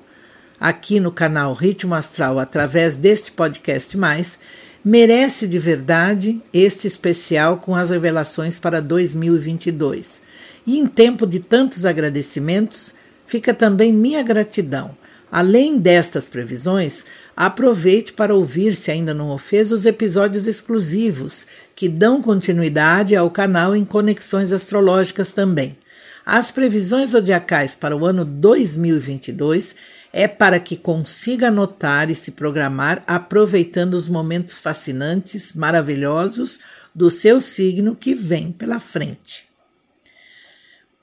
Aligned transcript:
aqui 0.61 1.01
no 1.01 1.11
canal 1.11 1.53
Ritmo 1.53 1.93
Astral 1.93 2.39
através 2.39 2.97
deste 2.97 3.33
podcast 3.33 3.97
mais, 3.97 4.39
merece 4.85 5.49
de 5.49 5.59
verdade 5.59 6.41
este 6.53 6.87
especial 6.87 7.57
com 7.57 7.75
as 7.75 7.91
revelações 7.91 8.61
para 8.61 8.81
2022. 8.81 10.23
E 10.65 10.79
em 10.79 10.87
tempo 10.87 11.27
de 11.27 11.41
tantos 11.41 11.85
agradecimentos, 11.85 12.95
fica 13.27 13.53
também 13.53 13.93
minha 13.93 14.23
gratidão 14.23 14.97
Além 15.35 15.79
destas 15.81 16.29
previsões, 16.29 17.05
aproveite 17.37 18.13
para 18.13 18.35
ouvir, 18.35 18.77
se 18.77 18.91
ainda 18.91 19.13
não 19.13 19.31
o 19.31 19.39
fez, 19.39 19.73
os 19.73 19.87
episódios 19.87 20.47
exclusivos 20.47 21.47
que 21.75 21.89
dão 21.89 22.23
continuidade 22.23 23.17
ao 23.17 23.31
canal 23.31 23.75
em 23.75 23.85
conexões 23.85 24.53
astrológicas 24.53 25.33
também. 25.33 25.77
As 26.25 26.51
previsões 26.51 27.11
zodiacais 27.11 27.77
para 27.77 27.97
o 27.97 28.07
ano 28.07 28.25
2022 28.25 29.75
é 30.13 30.27
para 30.27 30.59
que 30.61 30.77
consiga 30.77 31.49
anotar 31.49 32.09
e 32.09 32.15
se 32.15 32.33
programar 32.33 33.03
aproveitando 33.07 33.95
os 33.95 34.09
momentos 34.09 34.59
fascinantes, 34.59 35.53
maravilhosos 35.55 36.61
do 36.95 37.11
seu 37.11 37.41
signo 37.41 37.97
que 37.97 38.15
vem 38.15 38.53
pela 38.53 38.79
frente. 38.79 39.54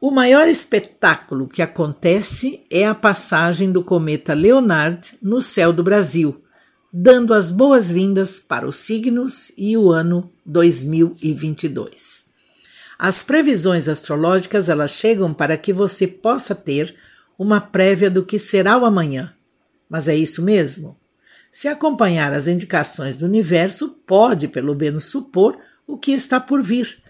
O 0.03 0.09
maior 0.09 0.47
espetáculo 0.47 1.47
que 1.47 1.61
acontece 1.61 2.65
é 2.71 2.87
a 2.87 2.95
passagem 2.95 3.71
do 3.71 3.83
cometa 3.83 4.33
Leonard 4.33 5.15
no 5.21 5.39
céu 5.39 5.71
do 5.71 5.83
Brasil, 5.83 6.43
dando 6.91 7.35
as 7.35 7.51
boas-vindas 7.51 8.39
para 8.39 8.67
os 8.67 8.77
signos 8.77 9.51
e 9.55 9.77
o 9.77 9.91
ano 9.91 10.27
2022. 10.43 12.25
As 12.97 13.21
previsões 13.21 13.87
astrológicas 13.87 14.69
elas 14.69 14.89
chegam 14.89 15.35
para 15.35 15.55
que 15.55 15.71
você 15.71 16.07
possa 16.07 16.55
ter 16.55 16.95
uma 17.37 17.61
prévia 17.61 18.09
do 18.09 18.25
que 18.25 18.39
será 18.39 18.79
o 18.79 18.85
amanhã. 18.85 19.31
Mas 19.87 20.07
é 20.07 20.15
isso 20.15 20.41
mesmo? 20.41 20.97
Se 21.51 21.67
acompanhar 21.67 22.33
as 22.33 22.47
indicações 22.47 23.15
do 23.15 23.25
universo, 23.25 23.89
pode 24.07 24.47
pelo 24.47 24.73
menos 24.73 25.03
supor 25.03 25.59
o 25.85 25.95
que 25.95 26.11
está 26.11 26.39
por 26.39 26.63
vir 26.63 27.00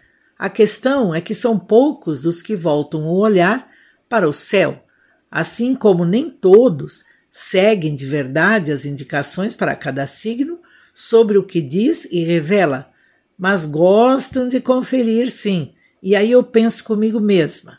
a 0.41 0.49
questão 0.49 1.13
é 1.13 1.21
que 1.21 1.35
são 1.35 1.59
poucos 1.59 2.25
os 2.25 2.41
que 2.41 2.55
voltam 2.55 3.03
o 3.03 3.15
olhar 3.19 3.69
para 4.09 4.27
o 4.27 4.33
céu, 4.33 4.83
assim 5.29 5.75
como 5.75 6.03
nem 6.03 6.31
todos 6.31 7.05
seguem 7.29 7.95
de 7.95 8.07
verdade 8.07 8.71
as 8.71 8.83
indicações 8.83 9.55
para 9.55 9.75
cada 9.75 10.07
signo 10.07 10.59
sobre 10.95 11.37
o 11.37 11.43
que 11.43 11.61
diz 11.61 12.05
e 12.05 12.23
revela, 12.23 12.89
mas 13.37 13.67
gostam 13.67 14.47
de 14.47 14.59
conferir 14.59 15.29
sim. 15.29 15.75
E 16.01 16.15
aí 16.15 16.31
eu 16.31 16.41
penso 16.41 16.83
comigo 16.85 17.19
mesma: 17.19 17.77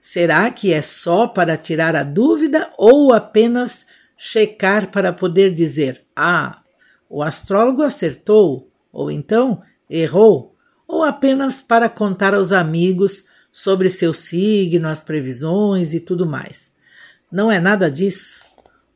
será 0.00 0.50
que 0.50 0.72
é 0.72 0.80
só 0.80 1.26
para 1.26 1.58
tirar 1.58 1.94
a 1.94 2.04
dúvida 2.04 2.70
ou 2.78 3.12
apenas 3.12 3.84
checar 4.16 4.90
para 4.90 5.12
poder 5.12 5.52
dizer, 5.52 6.06
ah, 6.16 6.62
o 7.06 7.22
astrólogo 7.22 7.82
acertou, 7.82 8.72
ou 8.90 9.10
então 9.10 9.60
errou? 9.90 10.56
Ou 10.88 11.04
apenas 11.04 11.60
para 11.60 11.90
contar 11.90 12.32
aos 12.32 12.50
amigos 12.50 13.26
sobre 13.52 13.90
seu 13.90 14.14
signo, 14.14 14.88
as 14.88 15.02
previsões 15.02 15.92
e 15.92 16.00
tudo 16.00 16.24
mais. 16.24 16.72
Não 17.30 17.52
é 17.52 17.60
nada 17.60 17.90
disso. 17.90 18.40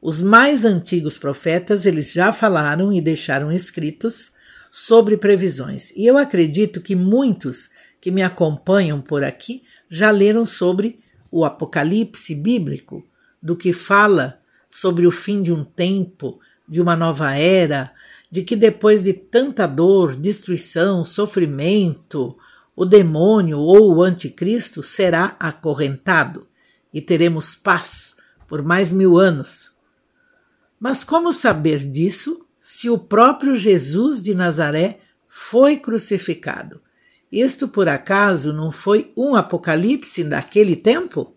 Os 0.01 0.23
mais 0.23 0.65
antigos 0.65 1.19
profetas, 1.19 1.85
eles 1.85 2.11
já 2.13 2.33
falaram 2.33 2.91
e 2.93 3.01
deixaram 3.01 3.53
escritos 3.53 4.33
sobre 4.71 5.19
previsões. 5.19 5.93
E 5.95 6.07
eu 6.07 6.17
acredito 6.17 6.81
que 6.81 6.97
muitos 6.97 7.71
que 8.01 8.11
me 8.11 8.23
acompanham 8.23 9.01
por 9.01 9.23
aqui 9.23 9.63
já 9.89 10.11
leram 10.11 10.47
sobre 10.47 10.99
o 11.31 11.45
Apocalipse 11.45 12.35
bíblico, 12.35 13.05
do 13.41 13.55
que 13.55 13.73
fala 13.73 14.41
sobre 14.69 15.07
o 15.07 15.11
fim 15.11 15.43
de 15.43 15.53
um 15.53 15.63
tempo, 15.63 16.41
de 16.67 16.81
uma 16.81 16.97
nova 16.97 17.37
era, 17.37 17.93
de 18.33 18.43
que 18.43 18.57
depois 18.57 19.03
de 19.03 19.13
tanta 19.13 19.67
dor, 19.67 20.17
destruição, 20.17 21.05
sofrimento, 21.05 22.35
o 22.75 22.87
demônio 22.87 23.59
ou 23.59 23.95
o 23.95 24.03
anticristo 24.03 24.83
será 24.83 25.37
acorrentado 25.39 26.49
e 26.95 27.03
teremos 27.03 27.55
paz 27.55 28.17
por 28.49 28.63
mais 28.63 28.91
mil 28.91 29.19
anos. 29.19 29.73
Mas 30.81 31.05
como 31.05 31.31
saber 31.31 31.81
disso 31.81 32.47
se 32.59 32.89
o 32.89 32.97
próprio 32.97 33.55
Jesus 33.55 34.23
de 34.23 34.35
Nazaré 34.35 35.01
foi 35.29 35.77
crucificado? 35.77 36.81
Isto 37.31 37.69
por 37.69 37.87
acaso 37.87 38.51
não 38.51 38.73
foi 38.73 39.13
um 39.15 39.35
apocalipse 39.35 40.25
daquele 40.25 40.75
tempo? 40.75 41.37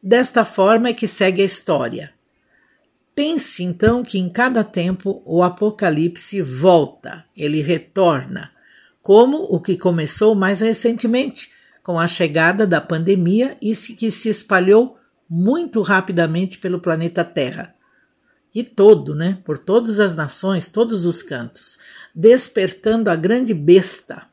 Desta 0.00 0.44
forma 0.44 0.90
é 0.90 0.94
que 0.94 1.08
segue 1.08 1.42
a 1.42 1.44
história. 1.44 2.14
Pense 3.14 3.62
então 3.62 4.02
que 4.02 4.18
em 4.18 4.28
cada 4.28 4.64
tempo 4.64 5.22
o 5.26 5.42
Apocalipse 5.42 6.40
volta, 6.40 7.24
ele 7.36 7.60
retorna, 7.60 8.50
como 9.02 9.38
o 9.38 9.60
que 9.60 9.76
começou 9.76 10.34
mais 10.34 10.60
recentemente, 10.60 11.50
com 11.82 11.98
a 11.98 12.06
chegada 12.06 12.66
da 12.66 12.80
pandemia 12.80 13.56
e 13.60 13.74
que 13.74 14.10
se 14.10 14.28
espalhou 14.28 14.96
muito 15.28 15.82
rapidamente 15.82 16.58
pelo 16.58 16.80
planeta 16.80 17.24
Terra. 17.24 17.74
E 18.54 18.62
todo, 18.62 19.14
né, 19.14 19.38
por 19.44 19.58
todas 19.58 19.98
as 19.98 20.14
nações, 20.14 20.68
todos 20.68 21.04
os 21.04 21.22
cantos, 21.22 21.78
despertando 22.14 23.10
a 23.10 23.16
grande 23.16 23.52
besta 23.52 24.26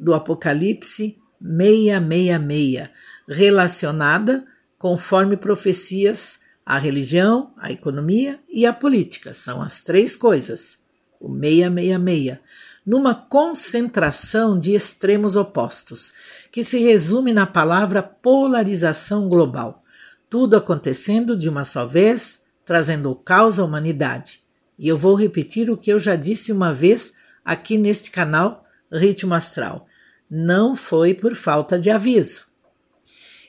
do 0.00 0.14
Apocalipse 0.14 1.18
666, 1.40 2.90
relacionada, 3.28 4.44
conforme 4.78 5.36
profecias, 5.36 6.40
a 6.64 6.78
religião, 6.78 7.52
a 7.56 7.72
economia 7.72 8.38
e 8.48 8.64
a 8.64 8.72
política 8.72 9.34
são 9.34 9.60
as 9.60 9.82
três 9.82 10.16
coisas. 10.16 10.78
O 11.20 11.28
666, 11.28 12.38
numa 12.84 13.14
concentração 13.14 14.58
de 14.58 14.74
extremos 14.74 15.36
opostos, 15.36 16.12
que 16.50 16.64
se 16.64 16.78
resume 16.78 17.32
na 17.32 17.46
palavra 17.46 18.02
polarização 18.02 19.28
global. 19.28 19.82
Tudo 20.28 20.56
acontecendo 20.56 21.36
de 21.36 21.48
uma 21.48 21.64
só 21.64 21.86
vez, 21.86 22.40
trazendo 22.64 23.14
caos 23.14 23.58
à 23.58 23.64
humanidade. 23.64 24.40
E 24.78 24.88
eu 24.88 24.98
vou 24.98 25.14
repetir 25.14 25.70
o 25.70 25.76
que 25.76 25.90
eu 25.90 26.00
já 26.00 26.16
disse 26.16 26.50
uma 26.50 26.72
vez 26.72 27.12
aqui 27.44 27.76
neste 27.78 28.10
canal 28.10 28.64
Ritmo 28.90 29.34
Astral. 29.34 29.86
Não 30.28 30.74
foi 30.74 31.14
por 31.14 31.34
falta 31.34 31.78
de 31.78 31.90
aviso. 31.90 32.46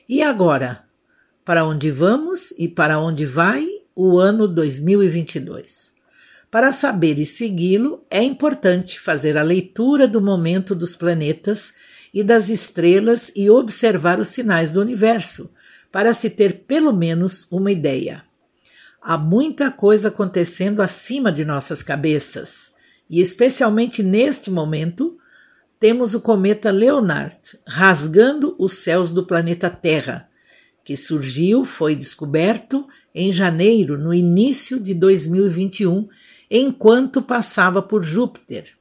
E 0.08 0.22
agora, 0.22 0.83
para 1.44 1.64
onde 1.64 1.90
vamos 1.90 2.52
e 2.56 2.66
para 2.66 2.98
onde 2.98 3.26
vai 3.26 3.68
o 3.94 4.18
ano 4.18 4.48
2022. 4.48 5.92
Para 6.50 6.72
saber 6.72 7.18
e 7.18 7.26
segui-lo, 7.26 8.02
é 8.10 8.22
importante 8.22 8.98
fazer 8.98 9.36
a 9.36 9.42
leitura 9.42 10.08
do 10.08 10.22
momento 10.22 10.74
dos 10.74 10.96
planetas 10.96 11.74
e 12.14 12.22
das 12.22 12.48
estrelas 12.48 13.30
e 13.36 13.50
observar 13.50 14.18
os 14.18 14.28
sinais 14.28 14.70
do 14.70 14.80
universo, 14.80 15.50
para 15.92 16.14
se 16.14 16.30
ter 16.30 16.64
pelo 16.66 16.92
menos 16.92 17.46
uma 17.50 17.70
ideia. 17.70 18.24
Há 19.02 19.18
muita 19.18 19.70
coisa 19.70 20.08
acontecendo 20.08 20.80
acima 20.80 21.30
de 21.30 21.44
nossas 21.44 21.82
cabeças, 21.82 22.72
e 23.10 23.20
especialmente 23.20 24.02
neste 24.02 24.50
momento, 24.50 25.18
temos 25.78 26.14
o 26.14 26.20
cometa 26.20 26.70
Leonard 26.70 27.38
rasgando 27.66 28.54
os 28.58 28.72
céus 28.74 29.10
do 29.10 29.26
planeta 29.26 29.68
Terra 29.68 30.30
que 30.84 30.96
surgiu, 30.96 31.64
foi 31.64 31.96
descoberto 31.96 32.86
em 33.14 33.32
janeiro, 33.32 33.96
no 33.96 34.12
início 34.12 34.78
de 34.78 34.92
2021, 34.92 36.06
enquanto 36.50 37.22
passava 37.22 37.80
por 37.80 38.04
Júpiter. 38.04 38.76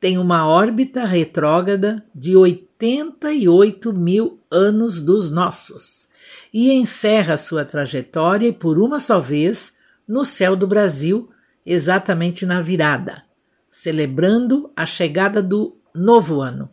Tem 0.00 0.18
uma 0.18 0.48
órbita 0.48 1.04
retrógrada 1.04 2.04
de 2.12 2.36
88 2.36 3.92
mil 3.92 4.40
anos 4.50 5.00
dos 5.00 5.30
nossos 5.30 6.08
e 6.52 6.72
encerra 6.72 7.36
sua 7.36 7.64
trajetória 7.64 8.52
por 8.52 8.78
uma 8.80 8.98
só 8.98 9.20
vez 9.20 9.74
no 10.06 10.24
céu 10.24 10.56
do 10.56 10.66
Brasil, 10.66 11.30
exatamente 11.64 12.44
na 12.44 12.60
virada, 12.60 13.22
celebrando 13.70 14.70
a 14.76 14.84
chegada 14.84 15.40
do 15.40 15.76
novo 15.94 16.40
ano, 16.40 16.68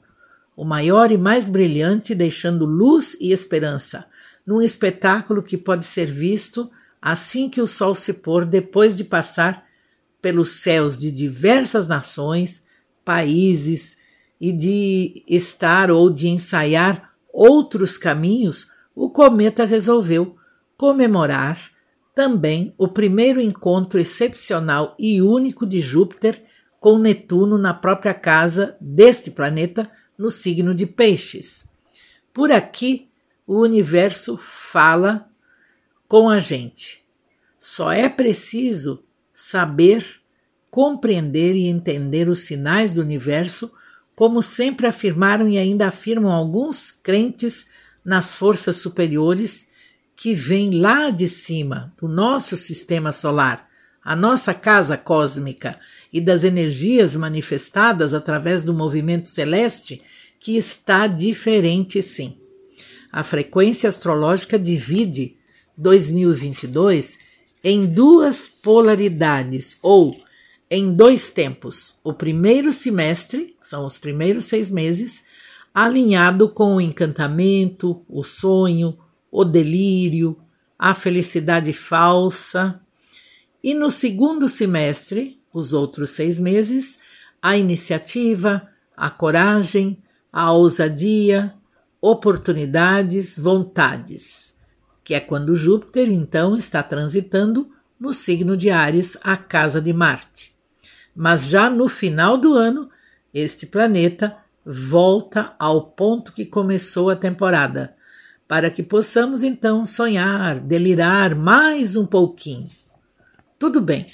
o 0.58 0.66
maior 0.66 1.12
e 1.12 1.18
mais 1.18 1.48
brilhante, 1.48 2.16
deixando 2.16 2.66
luz 2.66 3.16
e 3.22 3.32
esperança 3.32 4.08
num 4.50 4.64
espetáculo 4.64 5.44
que 5.44 5.56
pode 5.56 5.86
ser 5.86 6.08
visto 6.08 6.72
assim 7.00 7.48
que 7.48 7.62
o 7.62 7.68
sol 7.68 7.94
se 7.94 8.14
pôr, 8.14 8.46
depois 8.46 8.98
de 8.98 9.04
passar 9.04 9.64
pelos 10.20 10.64
céus 10.64 10.98
de 10.98 11.12
diversas 11.12 11.88
nações, 11.88 12.64
países 13.06 13.96
e 14.42 14.52
de 14.52 15.24
estar 15.28 15.92
ou 15.92 16.10
de 16.10 16.30
ensaiar 16.30 17.14
outros 17.32 17.96
caminhos, 17.96 18.66
o 18.96 19.12
cometa 19.12 19.66
resolveu 19.66 20.36
comemorar 20.76 21.70
também 22.16 22.74
o 22.76 22.88
primeiro 22.88 23.40
encontro 23.40 24.00
excepcional 24.00 24.96
e 24.98 25.22
único 25.22 25.64
de 25.64 25.80
Júpiter 25.80 26.44
com 26.80 26.98
Netuno 26.98 27.56
na 27.56 27.76
própria 27.76 28.16
casa 28.16 28.76
deste 28.82 29.30
planeta, 29.30 29.88
no 30.18 30.32
signo 30.32 30.74
de 30.74 30.88
Peixes. 30.88 31.70
Por 32.34 32.52
aqui, 32.52 33.09
o 33.50 33.62
universo 33.64 34.38
fala 34.38 35.28
com 36.08 36.30
a 36.30 36.40
gente. 36.40 37.04
Só 37.58 37.92
é 37.92 38.08
preciso 38.08 39.04
saber 39.34 40.06
compreender 40.70 41.56
e 41.56 41.66
entender 41.66 42.30
os 42.30 42.42
sinais 42.42 42.94
do 42.94 43.02
universo, 43.02 43.72
como 44.16 44.44
sempre 44.44 44.86
afirmaram 44.86 45.50
e 45.50 45.58
ainda 45.58 45.88
afirmam 45.88 46.32
alguns 46.32 46.92
crentes 46.92 47.66
nas 48.06 48.36
forças 48.36 48.76
superiores 48.76 49.66
que 50.16 50.36
vêm 50.36 50.80
lá 50.80 51.10
de 51.10 51.28
cima 51.28 51.92
do 52.00 52.08
nosso 52.08 52.56
sistema 52.56 53.12
solar, 53.12 53.68
a 54.04 54.16
nossa 54.16 54.54
casa 54.54 54.96
cósmica 54.96 55.80
e 56.14 56.22
das 56.22 56.44
energias 56.44 57.16
manifestadas 57.16 58.14
através 58.14 58.62
do 58.62 58.76
movimento 58.76 59.28
celeste, 59.28 60.04
que 60.40 60.56
está 60.56 61.08
diferente 61.08 62.00
sim. 62.04 62.40
A 63.12 63.24
frequência 63.24 63.90
astrológica 63.90 64.60
divide 64.60 65.36
2022 65.78 67.20
em 67.64 67.86
duas 67.86 68.48
polaridades 68.48 69.78
ou 69.82 70.16
em 70.70 70.94
dois 70.94 71.32
tempos. 71.32 71.96
O 72.04 72.14
primeiro 72.14 72.72
semestre, 72.72 73.56
são 73.62 73.86
os 73.86 73.98
primeiros 73.98 74.46
seis 74.46 74.70
meses, 74.70 75.24
alinhado 75.74 76.50
com 76.50 76.76
o 76.76 76.82
encantamento, 76.82 78.04
o 78.08 78.24
sonho, 78.24 78.98
o 79.32 79.44
delírio, 79.44 80.38
a 80.78 80.94
felicidade 80.94 81.74
falsa. 81.74 82.80
E 83.64 83.74
no 83.74 83.90
segundo 83.90 84.48
semestre, 84.48 85.42
os 85.54 85.74
outros 85.74 86.12
seis 86.12 86.40
meses, 86.40 87.00
a 87.42 87.58
iniciativa, 87.58 88.68
a 88.96 89.10
coragem, 89.10 89.98
a 90.32 90.52
ousadia, 90.52 91.56
oportunidades, 92.02 93.38
vontades, 93.38 94.54
que 95.04 95.14
é 95.14 95.20
quando 95.20 95.56
Júpiter 95.56 96.10
então 96.10 96.56
está 96.56 96.82
transitando 96.82 97.70
no 98.00 98.14
signo 98.14 98.56
de 98.56 98.70
Ares, 98.70 99.18
a 99.22 99.36
casa 99.36 99.82
de 99.82 99.92
Marte. 99.92 100.56
Mas 101.16 101.48
já 101.48 101.70
no 101.70 101.90
final 101.90 102.38
do 102.38 102.54
ano, 102.54 102.90
este 103.34 103.66
planeta 103.66 104.38
volta 104.66 105.54
ao 105.60 105.82
ponto 105.82 106.32
que 106.32 106.46
começou 106.46 107.10
a 107.10 107.16
temporada, 107.16 107.96
para 108.48 108.70
que 108.70 108.82
possamos 108.82 109.44
então 109.44 109.86
sonhar, 109.86 110.60
delirar 110.60 111.36
mais 111.36 111.96
um 111.96 112.06
pouquinho. 112.06 112.70
Tudo 113.58 113.82
bem. 113.82 114.06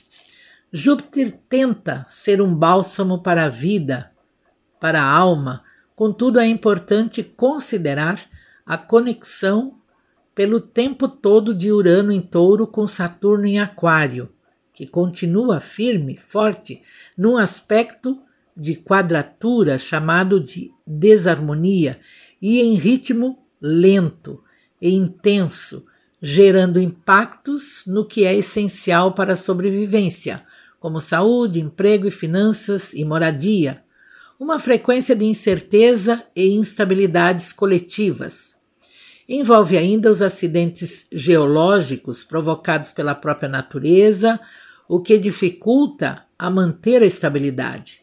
Júpiter 0.71 1.37
tenta 1.47 2.05
ser 2.09 2.41
um 2.41 2.53
bálsamo 2.53 3.21
para 3.21 3.45
a 3.45 3.49
vida, 3.49 4.11
para 4.79 5.01
a 5.01 5.09
alma, 5.09 5.63
contudo 5.95 6.39
é 6.39 6.47
importante 6.47 7.24
considerar 7.24 8.30
a 8.65 8.77
conexão 8.77 9.75
pelo 10.33 10.59
tempo 10.59 11.07
todo 11.07 11.56
de 11.56 11.71
Urano 11.71 12.12
em 12.12 12.19
Touro 12.19 12.68
com 12.68 12.86
Saturno 12.86 13.45
em 13.45 13.59
Aquário, 13.59 14.30
que 14.74 14.86
continua 14.86 15.62
firme, 15.62 16.18
forte, 16.18 16.81
num 17.18 17.38
aspecto 17.38 18.19
de 18.56 18.75
quadratura 18.75 19.77
chamado 19.80 20.39
de 20.39 20.71
desarmonia 20.86 22.00
e 22.42 22.62
em 22.62 22.75
ritmo 22.75 23.39
lento 23.62 24.44
e 24.81 24.94
intenso, 24.94 25.86
gerando 26.21 26.80
impactos 26.80 27.83
no 27.88 28.06
que 28.06 28.25
é 28.25 28.36
essencial 28.36 29.13
para 29.13 29.33
a 29.33 29.38
sobrevivência, 29.38 30.45
como 30.80 31.00
saúde, 31.00 31.62
emprego 31.62 32.07
e 32.07 32.12
finanças 32.12 32.94
e 32.94 33.06
moradia, 33.06 33.84
uma 34.39 34.59
frequência 34.59 35.15
de 35.15 35.25
incerteza 35.25 36.23
e 36.35 36.49
instabilidades 36.49 37.53
coletivas. 37.53 38.55
Envolve 39.27 39.77
ainda 39.77 40.11
os 40.11 40.21
acidentes 40.21 41.07
geológicos 41.11 42.23
provocados 42.23 42.91
pela 42.91 43.15
própria 43.15 43.49
natureza, 43.49 44.39
o 44.87 45.01
que 45.01 45.17
dificulta 45.17 46.23
a 46.37 46.49
manter 46.49 47.01
a 47.01 47.05
estabilidade. 47.05 48.01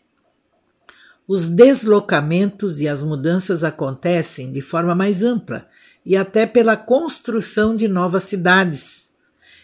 Os 1.29 1.49
deslocamentos 1.49 2.81
e 2.81 2.89
as 2.89 3.03
mudanças 3.03 3.63
acontecem 3.63 4.51
de 4.51 4.61
forma 4.61 4.95
mais 4.95 5.23
ampla 5.23 5.69
e 6.05 6.17
até 6.17 6.47
pela 6.47 6.77
construção 6.77 7.77
de 7.77 7.87
novas 7.87 8.25
cidades. 8.25 9.11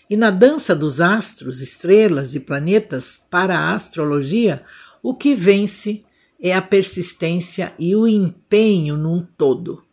E 0.08 0.16
na 0.16 0.30
dança 0.30 0.76
dos 0.76 1.00
astros, 1.00 1.60
estrelas 1.60 2.34
e 2.34 2.40
planetas 2.40 3.20
para 3.28 3.58
a 3.58 3.74
astrologia, 3.74 4.62
o 5.02 5.14
que 5.14 5.34
vence 5.34 6.02
é 6.40 6.54
a 6.54 6.62
persistência 6.62 7.72
e 7.78 7.96
o 7.96 8.06
empenho 8.06 8.96
num 8.96 9.20
todo. 9.20 9.84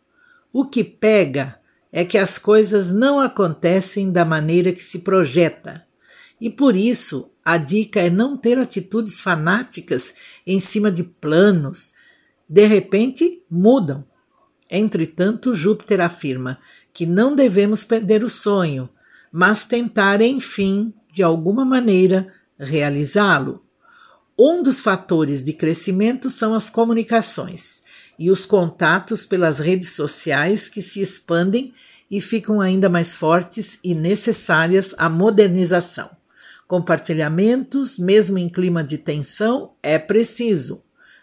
O 0.52 0.64
que 0.64 0.84
pega 0.84 1.60
é 1.92 2.04
que 2.04 2.16
as 2.16 2.38
coisas 2.38 2.90
não 2.90 3.18
acontecem 3.18 4.10
da 4.10 4.24
maneira 4.24 4.72
que 4.72 4.82
se 4.82 5.00
projeta. 5.00 5.86
E 6.40 6.48
por 6.50 6.76
isso 6.76 7.30
a 7.44 7.56
dica 7.56 8.00
é 8.00 8.10
não 8.10 8.36
ter 8.36 8.58
atitudes 8.58 9.20
fanáticas 9.20 10.14
em 10.46 10.60
cima 10.60 10.90
de 10.90 11.02
planos. 11.02 11.92
De 12.48 12.66
repente 12.66 13.42
mudam. 13.50 14.04
Entretanto, 14.70 15.54
Júpiter 15.54 16.00
afirma 16.00 16.58
que 16.92 17.06
não 17.06 17.36
devemos 17.36 17.84
perder 17.84 18.24
o 18.24 18.30
sonho, 18.30 18.88
mas 19.30 19.66
tentar, 19.66 20.20
enfim, 20.20 20.92
de 21.12 21.22
alguma 21.22 21.64
maneira, 21.64 22.32
realizá-lo. 22.58 23.65
Um 24.38 24.62
dos 24.62 24.80
fatores 24.80 25.42
de 25.42 25.54
crescimento 25.54 26.28
são 26.28 26.52
as 26.52 26.68
comunicações 26.68 27.82
e 28.18 28.30
os 28.30 28.44
contatos 28.44 29.24
pelas 29.24 29.58
redes 29.58 29.92
sociais 29.92 30.68
que 30.68 30.82
se 30.82 31.00
expandem 31.00 31.72
e 32.10 32.20
ficam 32.20 32.60
ainda 32.60 32.90
mais 32.90 33.14
fortes 33.14 33.78
e 33.82 33.94
necessárias 33.94 34.94
à 34.98 35.08
modernização. 35.08 36.10
Compartilhamentos, 36.68 37.98
mesmo 37.98 38.36
em 38.36 38.46
clima 38.46 38.84
de 38.84 38.98
tensão, 38.98 39.72
é 39.82 39.98
preciso. 39.98 40.82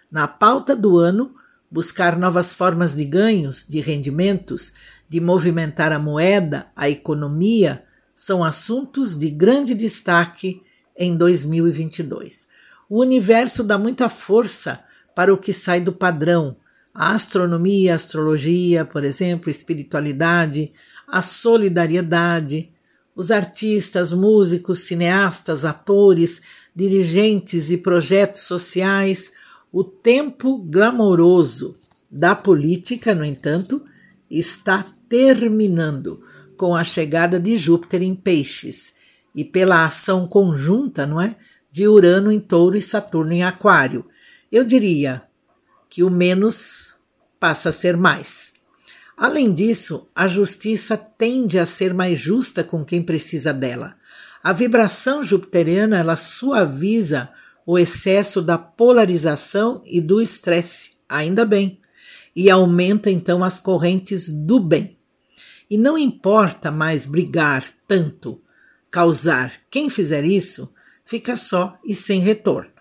Na 0.10 0.28
pauta 0.28 0.76
do 0.76 0.98
ano, 0.98 1.36
buscar 1.70 2.18
novas 2.18 2.56
formas 2.56 2.96
de 2.96 3.06
ganhos, 3.06 3.64
de 3.64 3.80
rendimentos, 3.80 4.74
de 5.08 5.20
movimentar 5.20 5.92
a 5.92 6.00
moeda, 6.00 6.66
a 6.76 6.90
economia, 6.90 7.84
são 8.16 8.44
assuntos 8.44 9.16
de 9.16 9.30
grande 9.30 9.76
destaque 9.76 10.64
em 10.98 11.16
2022. 11.16 12.52
O 12.96 13.02
universo 13.02 13.64
dá 13.64 13.76
muita 13.76 14.08
força 14.08 14.84
para 15.16 15.34
o 15.34 15.38
que 15.40 15.52
sai 15.52 15.82
do 15.82 15.92
padrão. 15.92 16.56
A 16.94 17.16
astronomia, 17.16 17.92
a 17.92 17.96
astrologia, 17.96 18.86
por 18.86 19.04
exemplo, 19.04 19.50
espiritualidade, 19.50 20.72
a 21.08 21.24
solidariedade, 21.24 22.72
os 23.16 23.32
artistas, 23.32 24.14
músicos, 24.14 24.82
cineastas, 24.82 25.66
atores, 25.66 26.40
dirigentes 26.76 27.72
e 27.72 27.78
projetos 27.78 28.42
sociais, 28.42 29.34
o 29.72 29.84
tempo 29.84 30.60
glamouroso 30.60 31.76
da 32.12 32.36
política, 32.36 33.16
no 33.16 33.26
entanto, 33.26 33.84
está 34.30 34.86
terminando 35.10 36.22
com 36.56 36.76
a 36.76 36.84
chegada 36.84 37.40
de 37.40 37.58
Júpiter 37.58 38.04
em 38.04 38.14
Peixes. 38.14 38.94
E 39.36 39.44
pela 39.44 39.84
ação 39.84 40.28
conjunta, 40.28 41.08
não 41.08 41.20
é, 41.20 41.36
de 41.74 41.88
Urano 41.88 42.32
em 42.32 42.40
Touro 42.40 42.78
e 42.78 42.82
Saturno 42.84 43.34
em 43.34 43.44
Aquário. 43.44 44.06
Eu 44.52 44.64
diria 44.64 45.24
que 45.90 46.04
o 46.04 46.10
menos 46.12 46.94
passa 47.40 47.70
a 47.70 47.72
ser 47.72 47.98
mais. 47.98 48.54
Além 49.18 49.52
disso, 49.52 50.08
a 50.14 50.28
justiça 50.28 50.96
tende 50.96 51.58
a 51.58 51.66
ser 51.66 51.92
mais 51.92 52.20
justa 52.20 52.64
com 52.64 52.86
quem 52.86 53.02
precisa 53.02 53.52
dela. 53.52 53.96
A 54.44 54.54
vibração 54.54 55.24
jupiteriana 55.24 55.98
ela 55.98 56.16
suaviza 56.16 57.32
o 57.66 57.80
excesso 57.80 58.40
da 58.40 58.56
polarização 58.56 59.82
e 59.84 60.00
do 60.00 60.22
estresse, 60.22 60.92
ainda 61.10 61.44
bem, 61.44 61.80
e 62.36 62.52
aumenta 62.52 63.10
então 63.10 63.44
as 63.44 63.60
correntes 63.60 64.30
do 64.30 64.60
bem. 64.60 64.96
E 65.68 65.76
não 65.76 65.98
importa 65.98 66.70
mais 66.70 67.08
brigar 67.08 67.66
tanto, 67.88 68.40
causar. 68.92 69.52
Quem 69.72 69.90
fizer 69.90 70.24
isso 70.24 70.70
fica 71.06 71.36
só 71.36 71.78
e 71.84 71.94
sem 71.94 72.20
retorno. 72.20 72.72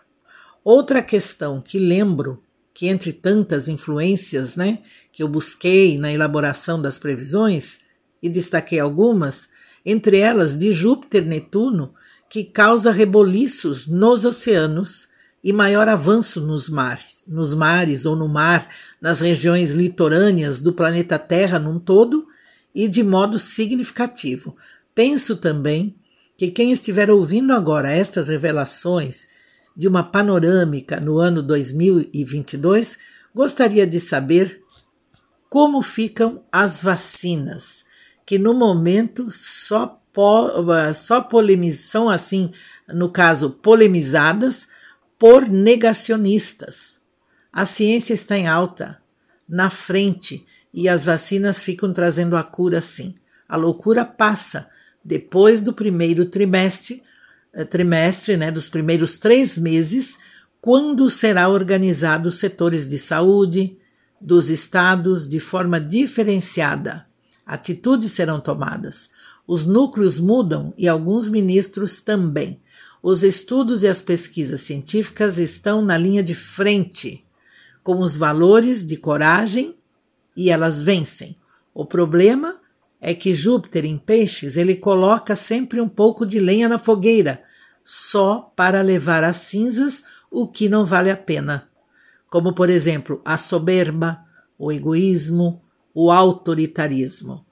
Outra 0.65 1.03
questão 1.03 1.61
que 1.61 1.79
lembro 1.79 2.43
que 2.75 2.89
entre 2.89 3.13
tantas 3.13 3.69
influências, 3.69 4.57
né, 4.57 4.79
que 5.13 5.23
eu 5.23 5.29
busquei 5.29 5.99
na 5.99 6.13
elaboração 6.13 6.81
das 6.81 6.99
previsões 6.99 7.81
e 8.23 8.29
destaquei 8.29 8.79
algumas, 8.79 9.49
entre 9.85 10.19
elas 10.19 10.57
de 10.57 10.73
Júpiter 10.73 11.25
Netuno, 11.25 11.95
que 12.31 12.45
causa 12.45 12.91
reboliços 12.91 13.87
nos 13.87 14.25
oceanos 14.25 15.09
e 15.45 15.53
maior 15.53 15.89
avanço 15.89 16.41
nos 16.41 16.69
mares, 16.69 17.19
nos 17.27 17.53
mares 17.53 18.07
ou 18.07 18.17
no 18.17 18.29
mar, 18.29 18.69
nas 19.01 19.21
regiões 19.21 19.73
litorâneas 19.73 20.61
do 20.61 20.73
planeta 20.73 21.19
Terra 21.19 21.59
num 21.59 21.79
todo 21.79 22.27
e 22.75 22.89
de 22.89 23.03
modo 23.03 23.39
significativo. 23.39 24.57
Penso 24.95 25.37
também 25.37 25.97
que 26.43 26.51
quem 26.51 26.73
estiver 26.73 27.09
ouvindo 27.09 27.53
agora 27.53 27.93
estas 27.93 28.27
revelações 28.27 29.29
de 29.77 29.87
uma 29.87 30.03
panorâmica 30.03 30.99
no 30.99 31.21
ano 31.21 31.41
2022 31.41 32.99
gostaria 33.33 33.87
de 33.87 34.01
saber 34.01 34.61
como 35.49 35.81
ficam 35.83 36.43
as 36.51 36.83
vacinas, 36.83 37.85
que 38.27 38.41
no 38.41 38.55
momento 38.55 39.31
só, 39.31 40.03
po, 40.13 40.51
só 40.93 41.21
polemizam 41.21 42.09
assim, 42.09 42.51
no 42.89 43.09
caso, 43.09 43.51
polemizadas 43.51 44.67
por 45.17 45.49
negacionistas. 45.49 46.99
A 47.53 47.65
ciência 47.65 48.15
está 48.15 48.37
em 48.37 48.49
alta, 48.49 49.01
na 49.49 49.71
frente, 49.71 50.45
e 50.75 50.89
as 50.89 51.05
vacinas 51.05 51.63
ficam 51.63 51.93
trazendo 51.93 52.37
a 52.37 52.43
cura 52.43 52.81
sim. 52.81 53.15
A 53.49 53.57
loucura 53.57 54.05
passa 54.05 54.69
depois 55.05 55.61
do 55.61 55.73
primeiro 55.73 56.27
trimestre, 56.27 57.03
eh, 57.53 57.65
trimestre, 57.65 58.37
né, 58.37 58.51
dos 58.51 58.69
primeiros 58.69 59.19
três 59.19 59.59
meses, 59.59 60.19
quando 60.61 61.11
será 61.11 61.49
organizado 61.49 62.29
os 62.29 62.39
setores 62.39 62.89
de 62.89 62.99
saúde 62.99 63.77
dos 64.21 64.49
estados 64.49 65.27
de 65.27 65.41
forma 65.41 65.81
diferenciada. 65.81 67.07
Atitudes 67.45 68.13
serão 68.13 68.41
tomadas. 68.41 69.11
Os 69.47 69.67
núcleos 69.67 70.21
mudam 70.21 70.73
e 70.79 70.89
alguns 70.89 71.29
ministros 71.29 72.01
também. 72.01 72.61
Os 73.03 73.25
estudos 73.25 73.83
e 73.83 73.89
as 73.89 74.01
pesquisas 74.01 74.61
científicas 74.61 75.37
estão 75.37 75.85
na 75.85 75.99
linha 75.99 76.23
de 76.23 76.37
frente, 76.37 77.25
com 77.83 77.99
os 77.99 78.17
valores 78.17 78.87
de 78.87 78.97
coragem 78.97 79.75
e 80.37 80.51
elas 80.51 80.81
vencem. 80.81 81.35
O 81.75 81.85
problema 81.85 82.62
é 83.05 83.13
que 83.13 83.35
Júpiter 83.35 83.85
em 83.85 83.99
peixes 83.99 84.57
ele 84.57 84.77
coloca 84.77 85.35
sempre 85.35 85.81
um 85.81 85.89
pouco 85.89 86.25
de 86.25 86.39
lenha 86.39 86.69
na 86.69 86.79
fogueira, 86.79 87.43
só 87.85 88.53
para 88.55 88.81
levar 88.81 89.25
às 89.25 89.39
cinzas 89.39 90.05
o 90.31 90.47
que 90.47 90.69
não 90.69 90.85
vale 90.85 91.11
a 91.11 91.17
pena, 91.17 91.69
como 92.31 92.53
por 92.53 92.71
exemplo 92.71 93.21
a 93.25 93.37
soberba, 93.37 94.25
o 94.57 94.71
egoísmo, 94.71 95.61
o 95.93 96.13
autoritarismo. 96.13 97.45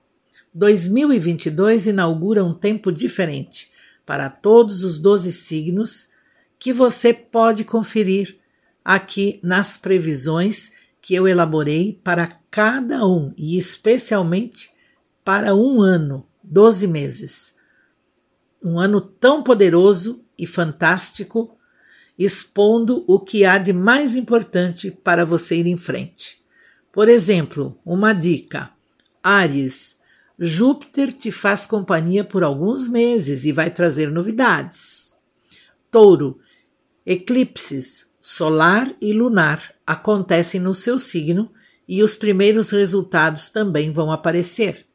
2022 0.55 1.89
inaugura 1.89 2.45
um 2.45 2.55
tempo 2.55 2.93
diferente 2.93 3.73
para 4.07 4.31
todos 4.31 4.85
os 4.85 5.01
12 5.01 5.33
signos 5.33 6.09
que 6.61 6.73
você 6.73 7.13
pode 7.13 7.65
conferir 7.65 8.39
aqui 8.85 9.41
nas 9.43 9.77
previsões 9.77 10.71
que 11.03 11.13
eu 11.13 11.27
elaborei 11.27 12.01
para 12.05 12.39
cada 12.49 13.05
um 13.05 13.33
e 13.37 13.59
especialmente 13.59 14.79
para 15.25 15.55
um 15.55 15.81
ano, 15.81 16.27
12 16.43 16.87
meses. 16.87 17.55
Um 18.63 18.79
ano 18.79 19.01
tão 19.01 19.43
poderoso 19.43 20.25
e 20.39 20.47
fantástico, 20.47 21.57
expondo 22.19 23.05
o 23.07 23.19
que 23.19 23.45
há 23.45 23.59
de 23.59 23.73
mais 23.73 24.15
importante 24.15 24.91
para 24.91 25.25
você 25.25 25.57
ir 25.57 25.67
em 25.67 25.77
frente. 25.77 26.43
Por 26.93 27.09
exemplo, 27.09 27.79
uma 27.85 28.13
dica: 28.13 28.71
Ares, 29.23 29.99
Júpiter 30.39 31.13
te 31.13 31.31
faz 31.31 31.67
companhia 31.67 32.25
por 32.25 32.43
alguns 32.43 32.89
meses 32.89 33.45
e 33.45 33.53
vai 33.53 33.71
trazer 33.71 34.11
novidades. 34.11 35.17
Touro, 35.91 36.39
eclipses 37.05 38.11
solar 38.21 38.95
e 39.01 39.13
lunar 39.13 39.75
acontecem 39.87 40.61
no 40.61 40.75
seu 40.75 40.99
signo 40.99 41.51
e 41.89 42.03
os 42.03 42.17
primeiros 42.17 42.71
resultados 42.71 43.51
também 43.51 43.91
vão 43.91 44.13
aparecer. 44.13 44.87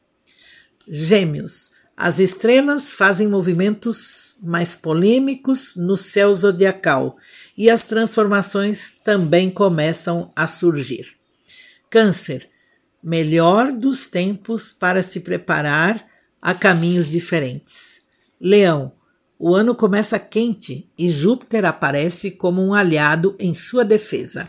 Gêmeos, 0.87 1.71
as 1.97 2.19
estrelas 2.19 2.91
fazem 2.91 3.27
movimentos 3.27 4.35
mais 4.43 4.75
polêmicos 4.75 5.75
no 5.75 5.95
céu 5.95 6.35
zodiacal 6.35 7.17
e 7.57 7.69
as 7.69 7.85
transformações 7.85 8.93
também 9.03 9.49
começam 9.49 10.31
a 10.35 10.45
surgir. 10.45 11.15
Câncer, 11.89 12.49
melhor 13.01 13.71
dos 13.71 14.07
tempos 14.07 14.73
para 14.73 15.01
se 15.01 15.21
preparar 15.21 16.05
a 16.41 16.53
caminhos 16.53 17.09
diferentes. 17.09 18.01
Leão, 18.41 18.91
o 19.39 19.55
ano 19.55 19.73
começa 19.73 20.19
quente 20.19 20.89
e 20.97 21.09
Júpiter 21.09 21.65
aparece 21.65 22.31
como 22.31 22.61
um 22.61 22.73
aliado 22.73 23.35
em 23.39 23.55
sua 23.55 23.85
defesa. 23.85 24.47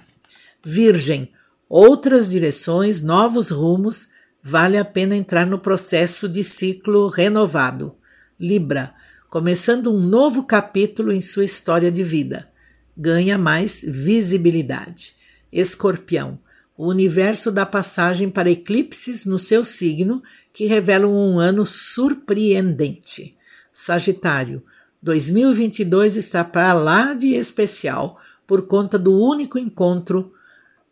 Virgem, 0.65 1.31
outras 1.69 2.29
direções, 2.29 3.03
novos 3.03 3.51
rumos, 3.51 4.09
vale 4.49 4.79
a 4.79 4.85
pena 4.85 5.17
entrar 5.17 5.45
no 5.45 5.59
processo 5.59 6.29
de 6.29 6.45
ciclo 6.45 7.09
renovado. 7.09 7.97
Libra, 8.39 8.95
começando 9.29 9.93
um 9.93 9.99
novo 9.99 10.45
capítulo 10.45 11.11
em 11.11 11.21
sua 11.21 11.45
história 11.45 11.91
de 11.91 12.05
vida. 12.05 12.49
Ganha 12.97 13.37
mais 13.37 13.85
visibilidade. 13.85 15.17
Escorpião, 15.51 16.39
o 16.77 16.87
universo 16.87 17.51
dá 17.51 17.67
passagem 17.67 18.31
para 18.31 18.49
eclipses 18.49 19.27
no 19.27 19.37
seu 19.37 19.65
signo 19.65 20.23
que 20.53 20.67
revelam 20.67 21.13
um 21.13 21.41
ano 21.41 21.67
surpreendente. 21.67 23.37
Sagitário, 23.75 24.63
2022 25.03 26.17
está 26.17 26.45
para 26.45 26.73
lá 26.73 27.15
de 27.15 27.35
especial 27.35 28.21
por 28.47 28.69
conta 28.69 28.97
do 28.97 29.13
único 29.13 29.59
encontro 29.59 30.33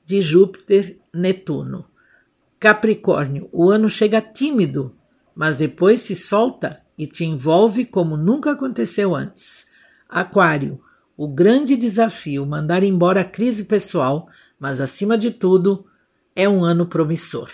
de 0.05 0.21
Júpiter-Netuno. 0.21 1.94
Capricórnio, 2.59 3.49
o 3.53 3.71
ano 3.71 3.89
chega 3.89 4.21
tímido, 4.21 4.95
mas 5.35 5.57
depois 5.57 6.01
se 6.01 6.15
solta 6.15 6.81
e 6.97 7.07
te 7.07 7.25
envolve 7.25 7.85
como 7.85 8.17
nunca 8.17 8.53
aconteceu 8.53 9.15
antes. 9.15 9.67
Aquário, 10.09 10.81
o 11.17 11.29
grande 11.29 11.77
desafio 11.77 12.47
mandar 12.47 12.83
embora 12.83 13.21
a 13.21 13.25
crise 13.25 13.65
pessoal 13.65 14.29
mas 14.65 14.81
acima 14.81 15.19
de 15.19 15.31
tudo, 15.31 15.85
é 16.35 16.49
um 16.49 16.65
ano 16.65 16.87
promissor. 16.87 17.51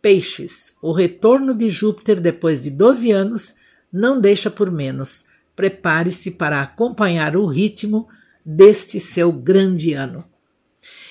Peixes, 0.00 0.74
o 0.80 0.92
retorno 0.92 1.52
de 1.52 1.68
Júpiter 1.68 2.20
depois 2.20 2.60
de 2.60 2.70
12 2.70 3.10
anos 3.10 3.54
não 3.92 4.20
deixa 4.20 4.50
por 4.50 4.70
menos. 4.70 5.24
Prepare-se 5.56 6.30
para 6.30 6.60
acompanhar 6.60 7.36
o 7.36 7.46
ritmo 7.46 8.06
deste 8.46 9.00
seu 9.00 9.32
grande 9.32 9.94
ano. 9.94 10.24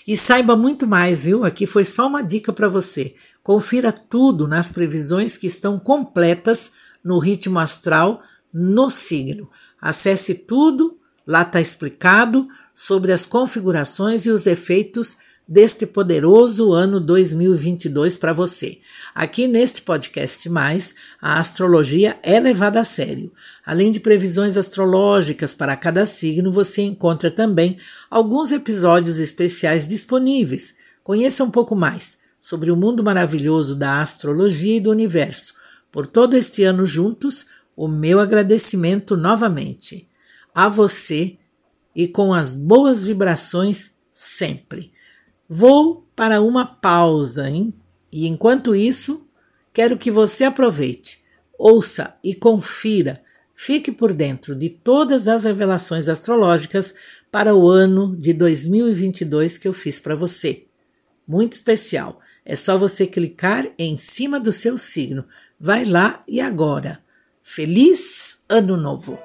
E 0.08 0.18
saiba 0.18 0.56
muito 0.56 0.86
mais, 0.86 1.24
viu? 1.24 1.44
Aqui 1.44 1.66
foi 1.66 1.86
só 1.86 2.08
uma 2.08 2.22
dica 2.22 2.52
para 2.52 2.68
você. 2.68 3.16
Confira 3.42 3.92
tudo 3.92 4.48
nas 4.48 4.72
previsões 4.72 5.38
que 5.38 5.48
estão 5.48 5.80
completas 5.80 6.72
no 7.04 7.20
ritmo 7.20 7.60
astral 7.60 8.22
no 8.54 8.90
signo. 8.90 9.50
Acesse 9.82 10.34
tudo 10.34 10.98
Lá 11.26 11.44
está 11.44 11.62
explicado 11.62 12.48
sobre 12.74 13.14
as 13.14 13.26
configurações 13.26 14.26
e 14.26 14.30
os 14.30 14.46
efeitos 14.46 15.18
deste 15.48 15.86
poderoso 15.86 16.72
ano 16.72 17.00
2022 17.00 18.18
para 18.18 18.34
você. 18.34 18.80
Aqui 19.14 19.48
neste 19.48 19.82
podcast 19.82 20.50
mais, 20.50 20.96
a 21.22 21.40
astrologia 21.40 22.18
é 22.24 22.40
levada 22.40 22.80
a 22.80 22.86
sério. 22.86 23.32
Além 23.66 23.92
de 23.92 24.00
previsões 24.00 24.56
astrológicas 24.56 25.54
para 25.54 25.76
cada 25.76 26.06
signo, 26.06 26.52
você 26.52 26.82
encontra 26.82 27.30
também 27.30 27.78
alguns 28.10 28.52
episódios 28.52 29.20
especiais 29.20 29.88
disponíveis. 29.88 30.76
Conheça 31.04 31.44
um 31.44 31.52
pouco 31.52 31.76
mais 31.76 32.18
sobre 32.40 32.72
o 32.72 32.78
mundo 32.78 33.04
maravilhoso 33.04 33.76
da 33.76 34.02
astrologia 34.02 34.78
e 34.78 34.82
do 34.82 34.92
universo. 34.92 35.56
Por 35.92 36.08
todo 36.08 36.36
este 36.36 36.64
ano 36.64 36.86
juntos, 36.86 37.46
o 37.76 37.88
meu 37.88 38.20
agradecimento 38.20 39.18
novamente 39.18 40.08
a 40.56 40.70
você 40.70 41.38
e 41.96 42.08
com 42.08 42.34
as 42.34 42.56
boas 42.56 43.04
vibrações 43.04 43.92
sempre. 44.14 44.93
Vou 45.48 46.08
para 46.16 46.42
uma 46.42 46.66
pausa, 46.66 47.50
hein? 47.50 47.74
E 48.12 48.28
enquanto 48.28 48.76
isso, 48.76 49.28
quero 49.72 49.98
que 49.98 50.12
você 50.12 50.44
aproveite, 50.44 51.24
ouça 51.58 52.16
e 52.24 52.36
confira, 52.36 53.22
fique 53.54 53.92
por 53.92 54.14
dentro 54.14 54.56
de 54.56 54.70
todas 54.70 55.28
as 55.28 55.44
revelações 55.44 56.08
astrológicas 56.08 56.94
para 57.32 57.56
o 57.56 57.68
ano 57.68 58.16
de 58.16 58.34
2022 58.34 59.58
que 59.58 59.68
eu 59.68 59.74
fiz 59.74 60.00
para 60.00 60.16
você. 60.16 60.66
Muito 61.28 61.54
especial. 61.54 62.20
É 62.46 62.56
só 62.56 62.78
você 62.78 63.08
clicar 63.08 63.66
em 63.78 63.98
cima 63.98 64.40
do 64.40 64.52
seu 64.52 64.78
signo. 64.78 65.26
Vai 65.60 65.86
lá 65.86 66.24
e 66.28 66.42
agora. 66.42 67.02
Feliz 67.42 68.44
Ano 68.50 68.78
Novo! 68.78 69.18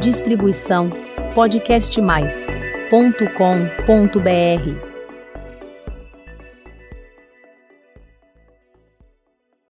Distribuição 0.00 0.90
podcastmais.com.br 2.90 4.95